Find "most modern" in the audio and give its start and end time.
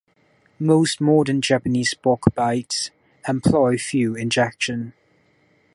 0.59-1.43